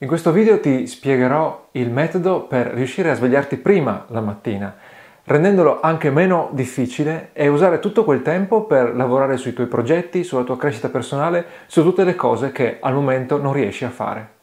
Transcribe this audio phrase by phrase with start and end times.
[0.00, 4.76] In questo video ti spiegherò il metodo per riuscire a svegliarti prima la mattina,
[5.24, 10.42] rendendolo anche meno difficile e usare tutto quel tempo per lavorare sui tuoi progetti, sulla
[10.42, 14.34] tua crescita personale, su tutte le cose che al momento non riesci a fare.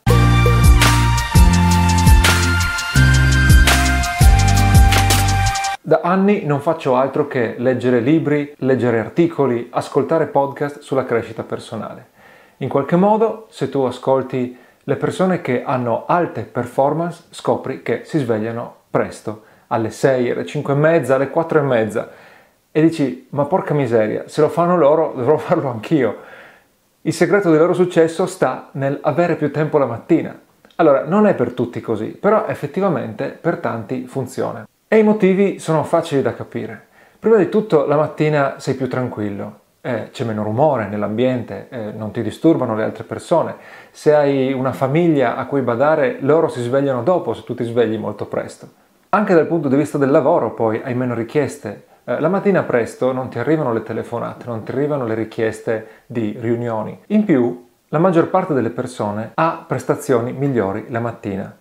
[5.84, 12.08] Da anni non faccio altro che leggere libri, leggere articoli, ascoltare podcast sulla crescita personale.
[12.58, 18.20] In qualche modo, se tu ascolti le persone che hanno alte performance, scopri che si
[18.20, 22.10] svegliano presto, alle 6, alle 5 e mezza, alle 4 e mezza.
[22.72, 26.18] E dici, ma porca miseria, se lo fanno loro, dovrò farlo anch'io.
[27.02, 30.38] Il segreto del loro successo sta nel avere più tempo la mattina.
[30.76, 34.68] Allora, non è per tutti così, però effettivamente per tanti funziona.
[34.88, 36.88] E i motivi sono facili da capire.
[37.20, 42.12] Prima di tutto la mattina sei più tranquillo, eh, c'è meno rumore nell'ambiente, eh, non
[42.12, 43.56] ti disturbano le altre persone.
[43.96, 47.96] Se hai una famiglia a cui badare, loro si svegliano dopo se tu ti svegli
[47.96, 48.68] molto presto.
[49.10, 51.86] Anche dal punto di vista del lavoro poi hai meno richieste.
[52.04, 56.36] Eh, la mattina presto non ti arrivano le telefonate, non ti arrivano le richieste di
[56.40, 57.00] riunioni.
[57.10, 61.56] In più, la maggior parte delle persone ha prestazioni migliori la mattina.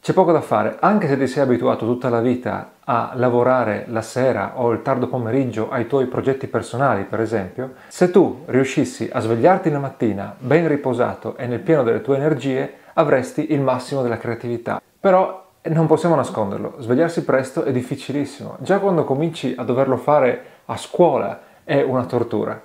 [0.00, 4.00] C'è poco da fare, anche se ti sei abituato tutta la vita a lavorare la
[4.00, 9.20] sera o il tardo pomeriggio ai tuoi progetti personali, per esempio, se tu riuscissi a
[9.20, 14.18] svegliarti la mattina ben riposato e nel pieno delle tue energie, avresti il massimo della
[14.18, 14.80] creatività.
[15.00, 18.56] Però non possiamo nasconderlo, svegliarsi presto è difficilissimo.
[18.60, 22.58] Già quando cominci a doverlo fare a scuola è una tortura.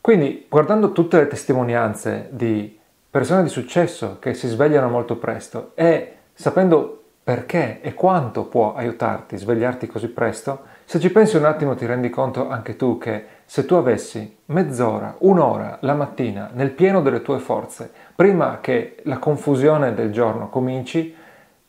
[0.00, 2.78] Quindi, guardando tutte le testimonianze di
[3.10, 9.36] persone di successo che si svegliano molto presto e sapendo perché e quanto può aiutarti
[9.36, 13.64] svegliarti così presto, se ci pensi un attimo ti rendi conto anche tu che se
[13.66, 19.94] tu avessi mezz'ora, un'ora la mattina nel pieno delle tue forze, prima che la confusione
[19.94, 21.12] del giorno cominci,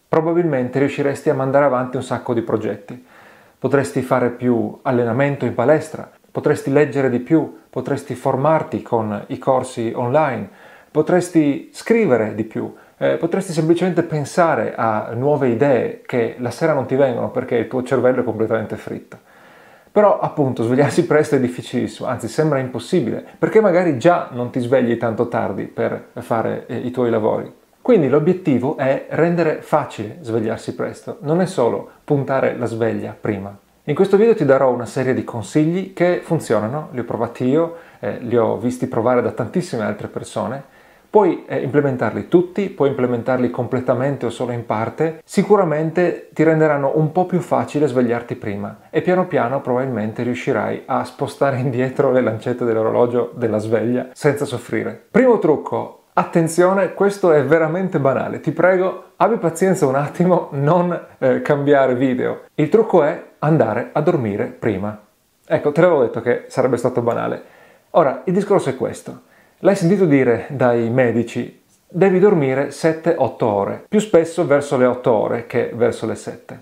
[0.08, 3.06] probabilmente riusciresti a mandare avanti un sacco di progetti.
[3.58, 9.92] Potresti fare più allenamento in palestra, potresti leggere di più, potresti formarti con i corsi
[9.96, 10.48] online,
[10.92, 16.86] potresti scrivere di più, eh, potresti semplicemente pensare a nuove idee che la sera non
[16.86, 19.18] ti vengono perché il tuo cervello è completamente fritto.
[19.92, 24.98] Però appunto svegliarsi presto è difficilissimo, anzi sembra impossibile, perché magari già non ti svegli
[24.98, 27.52] tanto tardi per fare eh, i tuoi lavori.
[27.82, 33.58] Quindi l'obiettivo è rendere facile svegliarsi presto, non è solo puntare la sveglia prima.
[33.86, 37.78] In questo video ti darò una serie di consigli che funzionano, li ho provati io,
[38.00, 40.78] eh, li ho visti provare da tantissime altre persone
[41.12, 47.12] Puoi eh, implementarli tutti, puoi implementarli completamente o solo in parte, sicuramente ti renderanno un
[47.12, 52.64] po' più facile svegliarti prima e piano piano probabilmente riuscirai a spostare indietro le lancette
[52.64, 55.08] dell'orologio della sveglia senza soffrire.
[55.10, 61.42] Primo trucco, attenzione, questo è veramente banale, ti prego abbi pazienza un attimo, non eh,
[61.42, 62.42] cambiare video.
[62.54, 64.96] Il trucco è andare a dormire prima.
[65.44, 67.42] Ecco, te l'avevo detto che sarebbe stato banale.
[67.92, 69.22] Ora, il discorso è questo.
[69.62, 75.48] L'hai sentito dire dai medici, devi dormire 7-8 ore, più spesso verso le 8 ore
[75.48, 76.62] che verso le 7.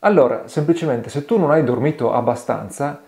[0.00, 3.02] Allora, semplicemente, se tu non hai dormito abbastanza,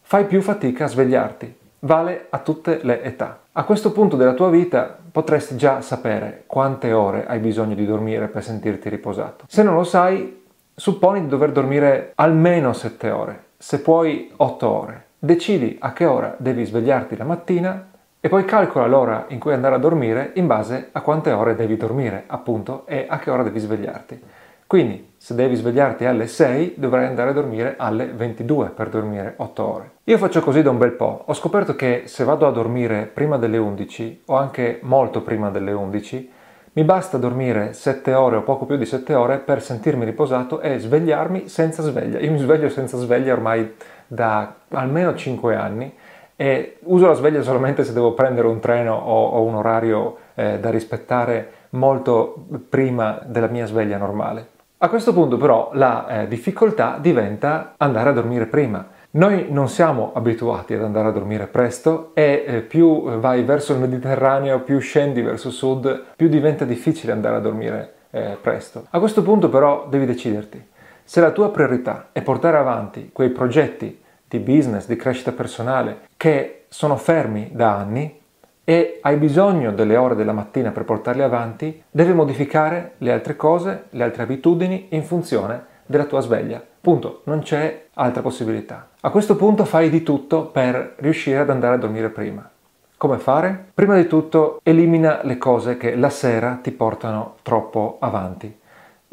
[0.00, 1.58] fai più fatica a svegliarti.
[1.80, 3.40] Vale a tutte le età.
[3.52, 8.28] A questo punto della tua vita potresti già sapere quante ore hai bisogno di dormire
[8.28, 9.44] per sentirti riposato.
[9.46, 10.42] Se non lo sai,
[10.74, 15.04] supponi di dover dormire almeno 7 ore, se puoi 8 ore.
[15.18, 17.89] Decidi a che ora devi svegliarti la mattina
[18.20, 21.78] e poi calcola l'ora in cui andare a dormire in base a quante ore devi
[21.78, 24.22] dormire, appunto, e a che ora devi svegliarti.
[24.66, 29.66] Quindi, se devi svegliarti alle 6, dovrai andare a dormire alle 22 per dormire 8
[29.66, 29.90] ore.
[30.04, 31.24] Io faccio così da un bel po'.
[31.26, 35.72] Ho scoperto che se vado a dormire prima delle 11 o anche molto prima delle
[35.72, 36.30] 11,
[36.72, 40.78] mi basta dormire 7 ore o poco più di 7 ore per sentirmi riposato e
[40.78, 42.20] svegliarmi senza sveglia.
[42.20, 43.74] Io mi sveglio senza sveglia ormai
[44.06, 45.92] da almeno 5 anni
[46.40, 50.58] e uso la sveglia solamente se devo prendere un treno o, o un orario eh,
[50.58, 54.46] da rispettare molto prima della mia sveglia normale.
[54.78, 58.88] A questo punto però la eh, difficoltà diventa andare a dormire prima.
[59.10, 63.80] Noi non siamo abituati ad andare a dormire presto e eh, più vai verso il
[63.80, 68.86] Mediterraneo, più scendi verso sud, più diventa difficile andare a dormire eh, presto.
[68.88, 70.68] A questo punto però devi deciderti.
[71.04, 73.99] Se la tua priorità è portare avanti quei progetti
[74.30, 78.18] di business, di crescita personale, che sono fermi da anni
[78.62, 83.86] e hai bisogno delle ore della mattina per portarli avanti, devi modificare le altre cose,
[83.90, 86.62] le altre abitudini in funzione della tua sveglia.
[86.80, 88.90] Punto, non c'è altra possibilità.
[89.00, 92.48] A questo punto fai di tutto per riuscire ad andare a dormire prima.
[92.96, 93.70] Come fare?
[93.74, 98.59] Prima di tutto elimina le cose che la sera ti portano troppo avanti.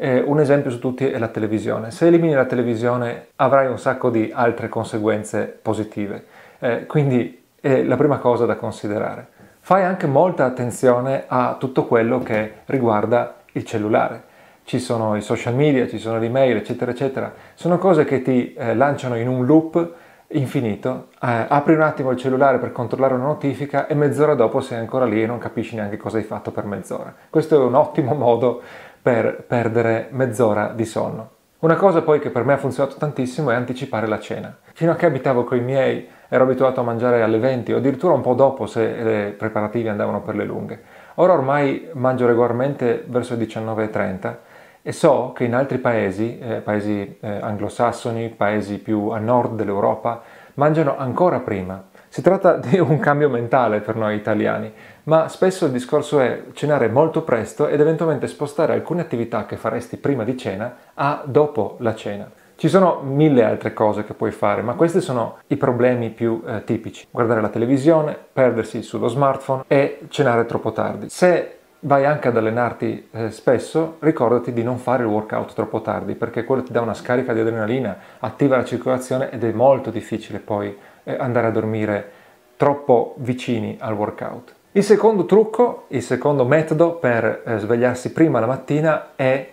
[0.00, 1.90] Eh, un esempio su tutti è la televisione.
[1.90, 6.24] Se elimini la televisione avrai un sacco di altre conseguenze positive.
[6.60, 9.26] Eh, quindi è la prima cosa da considerare.
[9.58, 14.22] Fai anche molta attenzione a tutto quello che riguarda il cellulare.
[14.62, 17.34] Ci sono i social media, ci sono le email, eccetera, eccetera.
[17.54, 19.94] Sono cose che ti eh, lanciano in un loop
[20.28, 21.08] infinito.
[21.20, 25.06] Eh, apri un attimo il cellulare per controllare una notifica e mezz'ora dopo sei ancora
[25.06, 27.14] lì e non capisci neanche cosa hai fatto per mezz'ora.
[27.30, 28.62] Questo è un ottimo modo
[29.08, 31.30] per perdere mezz'ora di sonno.
[31.60, 34.54] Una cosa poi che per me ha funzionato tantissimo è anticipare la cena.
[34.74, 38.12] Fino a che abitavo con i miei ero abituato a mangiare alle 20 o addirittura
[38.12, 40.82] un po' dopo se i preparativi andavano per le lunghe.
[41.14, 44.34] Ora ormai mangio regolarmente verso le 19.30
[44.82, 50.20] e so che in altri paesi, eh, paesi eh, anglosassoni, paesi più a nord dell'Europa,
[50.54, 51.82] mangiano ancora prima.
[52.10, 54.72] Si tratta di un cambio mentale per noi italiani,
[55.04, 59.98] ma spesso il discorso è cenare molto presto ed eventualmente spostare alcune attività che faresti
[59.98, 62.30] prima di cena a dopo la cena.
[62.56, 66.64] Ci sono mille altre cose che puoi fare, ma questi sono i problemi più eh,
[66.64, 67.06] tipici.
[67.10, 71.08] Guardare la televisione, perdersi sullo smartphone e cenare troppo tardi.
[71.08, 76.16] Se vai anche ad allenarti eh, spesso, ricordati di non fare il workout troppo tardi,
[76.16, 80.40] perché quello ti dà una scarica di adrenalina, attiva la circolazione ed è molto difficile
[80.40, 80.76] poi
[81.16, 82.10] andare a dormire
[82.56, 84.54] troppo vicini al workout.
[84.72, 89.48] Il secondo trucco, il secondo metodo per eh, svegliarsi prima la mattina è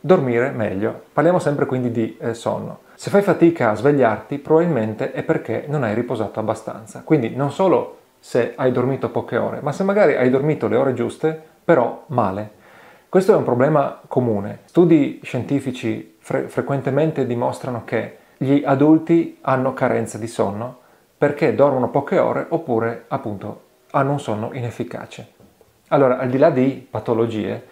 [0.00, 1.02] dormire meglio.
[1.12, 2.80] Parliamo sempre quindi di eh, sonno.
[2.94, 7.02] Se fai fatica a svegliarti, probabilmente è perché non hai riposato abbastanza.
[7.04, 10.94] Quindi non solo se hai dormito poche ore, ma se magari hai dormito le ore
[10.94, 12.58] giuste, però male.
[13.08, 14.60] Questo è un problema comune.
[14.66, 20.78] Studi scientifici fre- frequentemente dimostrano che gli adulti hanno carenza di sonno
[21.20, 25.32] perché dormono poche ore oppure appunto hanno un sonno inefficace.
[25.88, 27.62] Allora, al di là di patologie,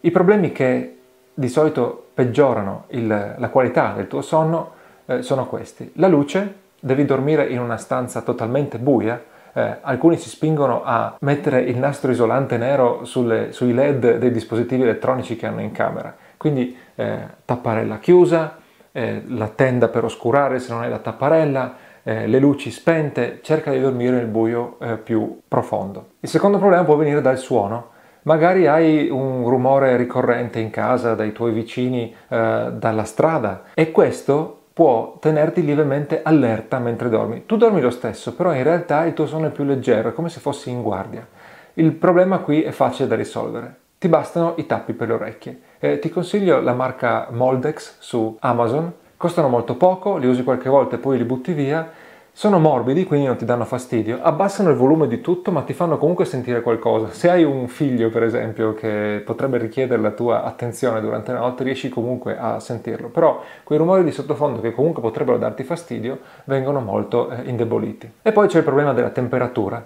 [0.00, 0.98] i problemi che
[1.32, 3.06] di solito peggiorano il,
[3.38, 4.72] la qualità del tuo sonno
[5.06, 5.92] eh, sono questi.
[5.94, 9.18] La luce, devi dormire in una stanza totalmente buia,
[9.54, 14.82] eh, alcuni si spingono a mettere il nastro isolante nero sulle, sui LED dei dispositivi
[14.82, 18.58] elettronici che hanno in camera, quindi eh, tapparella chiusa,
[18.92, 23.70] eh, la tenda per oscurare se non hai la tapparella, eh, le luci spente, cerca
[23.72, 26.10] di dormire nel buio eh, più profondo.
[26.20, 27.92] Il secondo problema può venire dal suono.
[28.22, 34.60] Magari hai un rumore ricorrente in casa dai tuoi vicini, eh, dalla strada e questo
[34.72, 37.44] può tenerti lievemente allerta mentre dormi.
[37.46, 40.28] Tu dormi lo stesso, però in realtà il tuo sonno è più leggero, è come
[40.28, 41.26] se fossi in guardia.
[41.74, 43.76] Il problema qui è facile da risolvere.
[43.98, 45.60] Ti bastano i tappi per le orecchie.
[45.78, 48.92] Eh, ti consiglio la marca Moldex su Amazon
[49.24, 51.90] Costano molto poco, li usi qualche volta e poi li butti via.
[52.30, 55.96] Sono morbidi, quindi non ti danno fastidio, abbassano il volume di tutto, ma ti fanno
[55.96, 57.10] comunque sentire qualcosa.
[57.10, 61.64] Se hai un figlio, per esempio, che potrebbe richiedere la tua attenzione durante la notte,
[61.64, 63.08] riesci comunque a sentirlo.
[63.08, 68.12] Però quei rumori di sottofondo che comunque potrebbero darti fastidio vengono molto eh, indeboliti.
[68.20, 69.82] E poi c'è il problema della temperatura.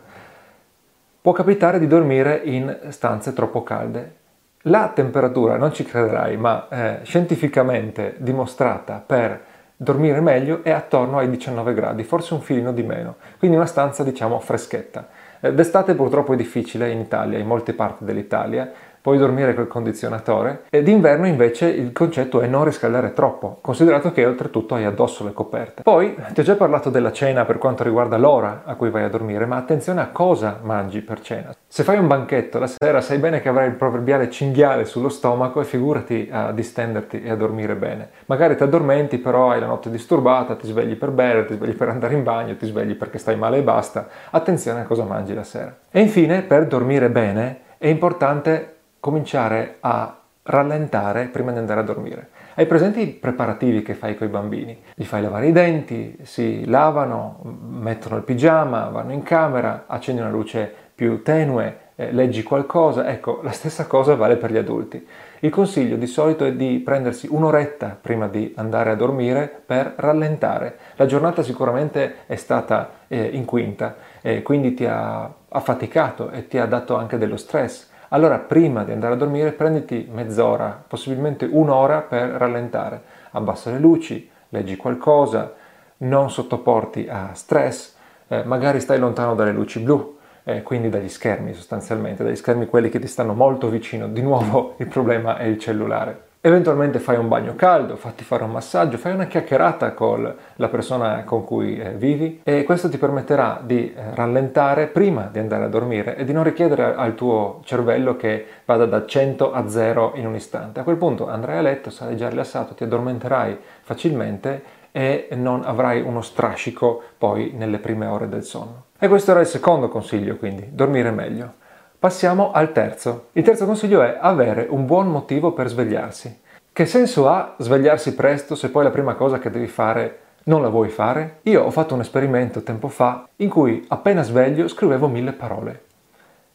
[1.20, 4.16] Può capitare di dormire in stanze troppo calde
[4.62, 9.40] la temperatura, non ci crederai, ma eh, scientificamente dimostrata per
[9.76, 14.02] dormire meglio è attorno ai 19 gradi, forse un filino di meno, quindi una stanza
[14.02, 15.08] diciamo freschetta.
[15.40, 20.64] Eh, d'estate purtroppo è difficile in Italia, in molte parti dell'Italia, puoi dormire col condizionatore
[20.70, 25.32] e d'inverno invece il concetto è non riscaldare troppo, considerato che oltretutto hai addosso le
[25.32, 25.82] coperte.
[25.82, 29.08] Poi ti ho già parlato della cena per quanto riguarda l'ora a cui vai a
[29.08, 31.54] dormire, ma attenzione a cosa mangi per cena.
[31.66, 35.60] Se fai un banchetto la sera sai bene che avrai il proverbiale cinghiale sullo stomaco
[35.60, 38.08] e figurati a distenderti e a dormire bene.
[38.26, 41.88] Magari ti addormenti però hai la notte disturbata, ti svegli per bere, ti svegli per
[41.88, 44.08] andare in bagno, ti svegli perché stai male e basta.
[44.30, 45.74] Attenzione a cosa mangi la sera.
[45.90, 52.28] E infine, per dormire bene è importante cominciare a rallentare prima di andare a dormire.
[52.54, 54.76] Hai presenti i preparativi che fai con i bambini?
[54.94, 60.30] Gli fai lavare i denti, si lavano, mettono il pigiama, vanno in camera, accendi una
[60.30, 63.08] luce più tenue, eh, leggi qualcosa.
[63.08, 65.06] Ecco, la stessa cosa vale per gli adulti.
[65.40, 70.78] Il consiglio di solito è di prendersi un'oretta prima di andare a dormire per rallentare.
[70.96, 76.58] La giornata sicuramente è stata eh, in quinta e quindi ti ha affaticato e ti
[76.58, 82.00] ha dato anche dello stress allora prima di andare a dormire prenditi mezz'ora, possibilmente un'ora
[82.00, 85.54] per rallentare, abbassa le luci, leggi qualcosa,
[85.98, 87.96] non sottoporti a stress,
[88.28, 92.88] eh, magari stai lontano dalle luci blu, eh, quindi dagli schermi sostanzialmente, dagli schermi quelli
[92.88, 94.08] che ti stanno molto vicino.
[94.08, 96.27] Di nuovo il problema è il cellulare.
[96.40, 101.24] Eventualmente fai un bagno caldo, fatti fare un massaggio, fai una chiacchierata con la persona
[101.24, 105.68] con cui eh, vivi e questo ti permetterà di eh, rallentare prima di andare a
[105.68, 110.28] dormire e di non richiedere al tuo cervello che vada da 100 a 0 in
[110.28, 110.78] un istante.
[110.78, 116.00] A quel punto andrai a letto, sarai già rilassato, ti addormenterai facilmente e non avrai
[116.02, 118.84] uno strascico poi nelle prime ore del sonno.
[118.96, 121.66] E questo era il secondo consiglio, quindi dormire meglio.
[122.00, 123.30] Passiamo al terzo.
[123.32, 126.42] Il terzo consiglio è avere un buon motivo per svegliarsi.
[126.72, 130.68] Che senso ha svegliarsi presto se poi la prima cosa che devi fare non la
[130.68, 131.38] vuoi fare?
[131.42, 135.82] Io ho fatto un esperimento tempo fa in cui appena sveglio scrivevo mille parole.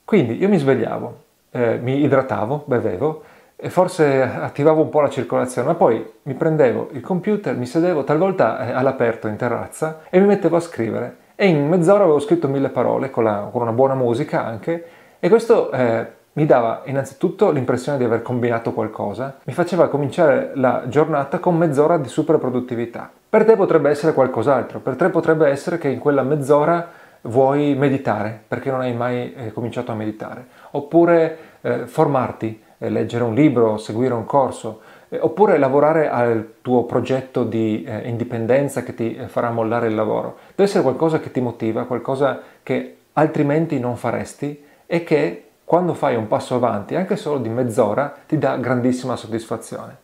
[0.06, 1.18] Quindi io mi svegliavo,
[1.52, 3.24] eh, mi idratavo, bevevo
[3.58, 8.06] e forse attivavo un po' la circolazione, ma poi mi prendevo il computer, mi sedevo
[8.06, 11.18] talvolta eh, all'aperto in terrazza e mi mettevo a scrivere.
[11.36, 15.30] E in mezz'ora avevo scritto mille parole con, la, con una buona musica anche e
[15.30, 21.40] questo eh, mi dava innanzitutto l'impressione di aver combinato qualcosa, mi faceva cominciare la giornata
[21.40, 23.10] con mezz'ora di super produttività.
[23.30, 26.90] Per te potrebbe essere qualcos'altro, per te potrebbe essere che in quella mezz'ora
[27.22, 33.24] vuoi meditare perché non hai mai eh, cominciato a meditare, oppure eh, formarti, eh, leggere
[33.24, 38.94] un libro, seguire un corso, eh, oppure lavorare al tuo progetto di eh, indipendenza che
[38.94, 40.36] ti farà mollare il lavoro.
[40.50, 46.16] Deve essere qualcosa che ti motiva, qualcosa che altrimenti non faresti e che quando fai
[46.16, 49.98] un passo avanti, anche solo di mezz'ora, ti dà grandissima soddisfazione.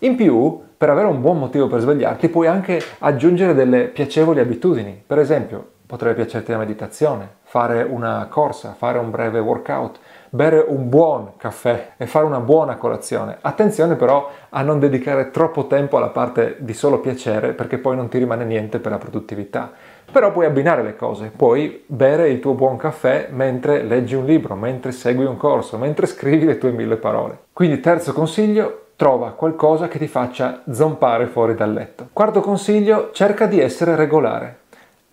[0.00, 5.02] In più, per avere un buon motivo per svegliarti, puoi anche aggiungere delle piacevoli abitudini.
[5.06, 9.98] Per esempio, potrebbe piacerti la meditazione, fare una corsa, fare un breve workout,
[10.30, 13.38] bere un buon caffè e fare una buona colazione.
[13.40, 18.08] Attenzione però a non dedicare troppo tempo alla parte di solo piacere perché poi non
[18.08, 19.70] ti rimane niente per la produttività.
[20.10, 24.54] Però puoi abbinare le cose, puoi bere il tuo buon caffè mentre leggi un libro,
[24.54, 27.38] mentre segui un corso, mentre scrivi le tue mille parole.
[27.52, 32.08] Quindi terzo consiglio, trova qualcosa che ti faccia zompare fuori dal letto.
[32.12, 34.60] Quarto consiglio, cerca di essere regolare.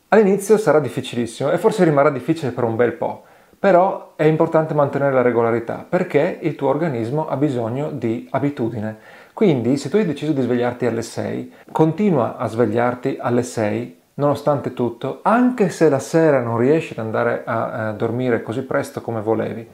[0.09, 3.23] All'inizio sarà difficilissimo e forse rimarrà difficile per un bel po',
[3.57, 8.97] però è importante mantenere la regolarità perché il tuo organismo ha bisogno di abitudine.
[9.33, 14.73] Quindi se tu hai deciso di svegliarti alle 6, continua a svegliarti alle 6 nonostante
[14.73, 19.21] tutto, anche se la sera non riesci ad andare a, a dormire così presto come
[19.21, 19.67] volevi,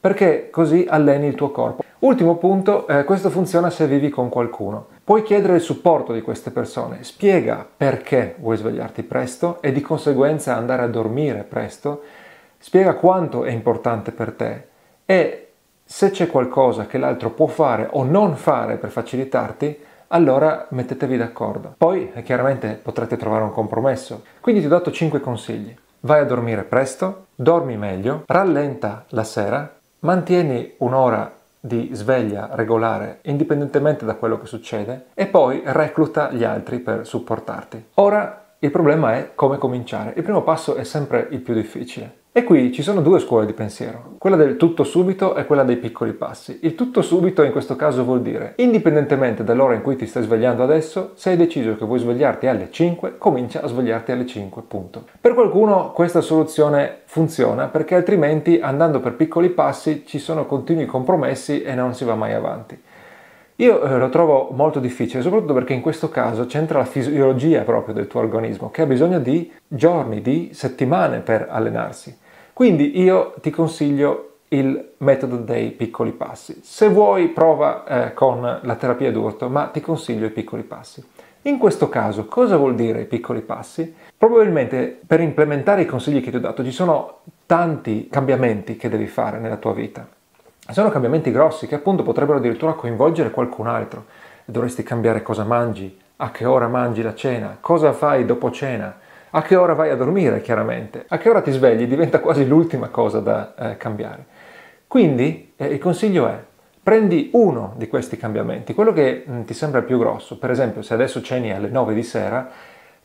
[0.00, 1.82] perché così alleni il tuo corpo.
[2.00, 4.86] Ultimo punto, eh, questo funziona se vivi con qualcuno.
[5.02, 10.54] Puoi chiedere il supporto di queste persone, spiega perché vuoi svegliarti presto e di conseguenza
[10.54, 12.02] andare a dormire presto,
[12.58, 14.66] spiega quanto è importante per te
[15.04, 15.48] e
[15.84, 21.74] se c'è qualcosa che l'altro può fare o non fare per facilitarti, allora mettetevi d'accordo.
[21.76, 24.22] Poi eh, chiaramente potrete trovare un compromesso.
[24.40, 25.74] Quindi ti ho dato 5 consigli.
[26.00, 34.04] Vai a dormire presto, dormi meglio, rallenta la sera, mantieni un'ora di sveglia regolare indipendentemente
[34.04, 37.86] da quello che succede e poi recluta gli altri per supportarti.
[37.94, 40.12] Ora il problema è come cominciare.
[40.16, 42.26] Il primo passo è sempre il più difficile.
[42.38, 45.76] E qui ci sono due scuole di pensiero, quella del tutto subito e quella dei
[45.76, 46.60] piccoli passi.
[46.62, 50.62] Il tutto subito in questo caso vuol dire, indipendentemente dall'ora in cui ti stai svegliando
[50.62, 55.06] adesso, se hai deciso che vuoi svegliarti alle 5, comincia a svegliarti alle 5, punto.
[55.20, 61.62] Per qualcuno questa soluzione funziona perché altrimenti andando per piccoli passi ci sono continui compromessi
[61.62, 62.80] e non si va mai avanti.
[63.56, 67.94] Io eh, lo trovo molto difficile, soprattutto perché in questo caso c'entra la fisiologia proprio
[67.94, 72.26] del tuo organismo, che ha bisogno di giorni, di settimane per allenarsi.
[72.58, 76.58] Quindi io ti consiglio il metodo dei piccoli passi.
[76.64, 81.00] Se vuoi prova eh, con la terapia d'urto, ma ti consiglio i piccoli passi.
[81.42, 83.94] In questo caso cosa vuol dire i piccoli passi?
[84.16, 89.06] Probabilmente per implementare i consigli che ti ho dato ci sono tanti cambiamenti che devi
[89.06, 90.08] fare nella tua vita.
[90.68, 94.06] Sono cambiamenti grossi che appunto potrebbero addirittura coinvolgere qualcun altro.
[94.44, 98.98] Dovresti cambiare cosa mangi, a che ora mangi la cena, cosa fai dopo cena,
[99.30, 102.88] a che ora vai a dormire chiaramente, a che ora ti svegli diventa quasi l'ultima
[102.88, 104.24] cosa da eh, cambiare.
[104.86, 106.38] Quindi eh, il consiglio è
[106.82, 110.82] prendi uno di questi cambiamenti, quello che mh, mm, ti sembra più grosso, per esempio
[110.82, 112.50] se adesso ceni alle 9 di sera,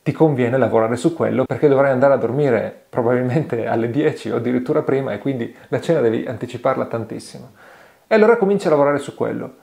[0.02, 4.82] ti conviene lavorare su quello perché dovrai andare a dormire probabilmente alle 10 o addirittura
[4.82, 7.52] prima e quindi la cena devi anticiparla tantissimo.
[8.08, 9.56] E allora cominci a lavorare su quello.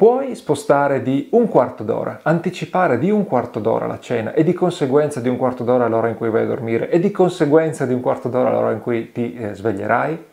[0.00, 4.54] Puoi spostare di un quarto d'ora, anticipare di un quarto d'ora la cena e di
[4.54, 7.92] conseguenza di un quarto d'ora l'ora in cui vai a dormire e di conseguenza di
[7.92, 10.24] un quarto d'ora l'ora in cui ti eh, sveglierai.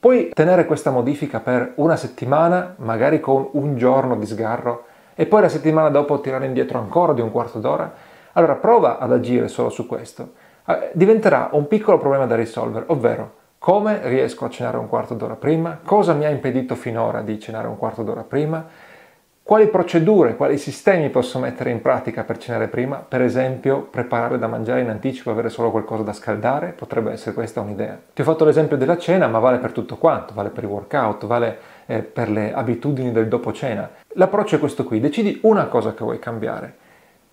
[0.00, 5.42] Puoi tenere questa modifica per una settimana, magari con un giorno di sgarro, e poi
[5.42, 7.92] la settimana dopo tirare indietro ancora di un quarto d'ora
[8.32, 10.32] allora prova ad agire solo su questo.
[10.66, 13.30] Eh, diventerà un piccolo problema da risolvere, ovvero
[13.60, 17.68] come riesco a cenare un quarto d'ora prima, cosa mi ha impedito finora di cenare
[17.68, 18.66] un quarto d'ora prima,
[19.46, 22.96] Quali procedure, quali sistemi posso mettere in pratica per cenare prima?
[22.96, 26.68] Per esempio, preparare da mangiare in anticipo, avere solo qualcosa da scaldare?
[26.68, 28.00] Potrebbe essere questa un'idea.
[28.14, 31.26] Ti ho fatto l'esempio della cena, ma vale per tutto quanto, vale per i workout,
[31.26, 33.86] vale eh, per le abitudini del dopo cena.
[34.14, 36.76] L'approccio è questo qui, decidi una cosa che vuoi cambiare.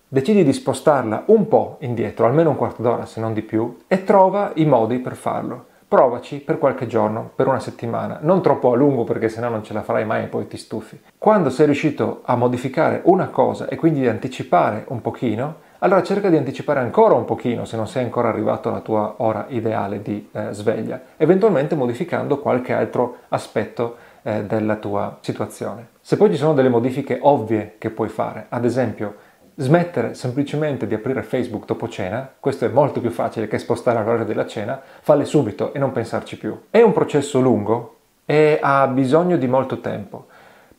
[0.06, 4.04] Decidi di spostarla un po' indietro, almeno un quarto d'ora se non di più, e
[4.04, 5.70] trova i modi per farlo.
[5.92, 9.74] Provaci per qualche giorno, per una settimana, non troppo a lungo perché sennò non ce
[9.74, 10.98] la farai mai e poi ti stufi.
[11.18, 16.30] Quando sei riuscito a modificare una cosa e quindi di anticipare un pochino, allora cerca
[16.30, 20.30] di anticipare ancora un pochino se non sei ancora arrivato alla tua ora ideale di
[20.32, 25.88] eh, sveglia, eventualmente modificando qualche altro aspetto eh, della tua situazione.
[26.00, 29.16] Se poi ci sono delle modifiche ovvie che puoi fare, ad esempio
[29.56, 34.24] smettere semplicemente di aprire Facebook dopo cena, questo è molto più facile che spostare l'orario
[34.24, 36.58] della cena, falle subito e non pensarci più.
[36.70, 40.26] È un processo lungo e ha bisogno di molto tempo.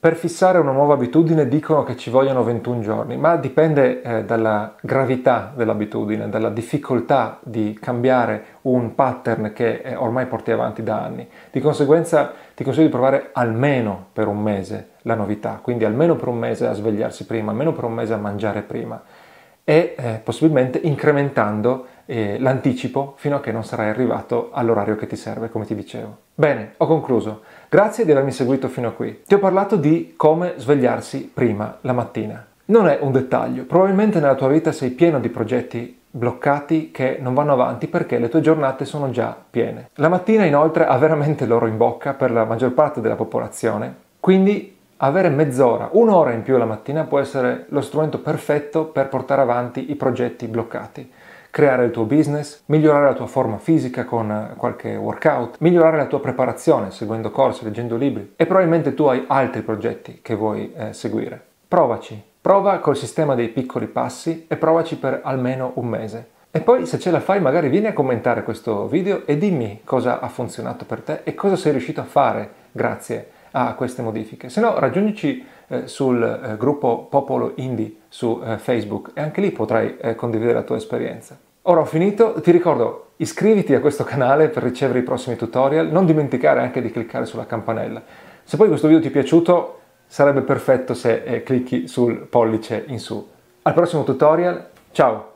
[0.03, 4.75] Per fissare una nuova abitudine dicono che ci vogliono 21 giorni, ma dipende eh, dalla
[4.81, 11.25] gravità dell'abitudine, dalla difficoltà di cambiare un pattern che eh, ormai porti avanti da anni.
[11.49, 16.27] Di conseguenza ti consiglio di provare almeno per un mese la novità, quindi almeno per
[16.27, 19.01] un mese a svegliarsi prima, almeno per un mese a mangiare prima
[19.65, 25.15] e eh, possibilmente incrementando eh, l'anticipo fino a che non sarai arrivato all'orario che ti
[25.15, 26.17] serve, come ti dicevo.
[26.35, 27.43] Bene, ho concluso.
[27.73, 29.23] Grazie di avermi seguito fino a qui.
[29.25, 32.45] Ti ho parlato di come svegliarsi prima la mattina.
[32.65, 37.33] Non è un dettaglio, probabilmente nella tua vita sei pieno di progetti bloccati che non
[37.33, 39.89] vanno avanti perché le tue giornate sono già piene.
[39.95, 44.77] La mattina inoltre ha veramente l'oro in bocca per la maggior parte della popolazione, quindi
[44.97, 49.89] avere mezz'ora, un'ora in più la mattina può essere lo strumento perfetto per portare avanti
[49.89, 51.11] i progetti bloccati
[51.53, 56.19] creare il tuo business, migliorare la tua forma fisica con qualche workout, migliorare la tua
[56.19, 61.39] preparazione seguendo corsi, leggendo libri e probabilmente tu hai altri progetti che vuoi eh, seguire.
[61.67, 66.29] Provaci, prova col sistema dei piccoli passi e provaci per almeno un mese.
[66.49, 70.21] E poi se ce la fai magari vieni a commentare questo video e dimmi cosa
[70.21, 74.49] ha funzionato per te e cosa sei riuscito a fare grazie a queste modifiche.
[74.49, 79.51] Se no raggiungici eh, sul eh, gruppo Popolo Indie su eh, Facebook e anche lì
[79.51, 81.37] potrai eh, condividere la tua esperienza.
[81.63, 86.05] Ora ho finito, ti ricordo iscriviti a questo canale per ricevere i prossimi tutorial, non
[86.05, 88.01] dimenticare anche di cliccare sulla campanella.
[88.43, 93.25] Se poi questo video ti è piaciuto sarebbe perfetto se clicchi sul pollice in su.
[93.63, 95.32] Al prossimo tutorial, ciao!